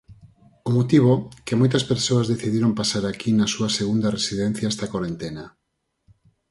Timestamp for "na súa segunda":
3.35-4.13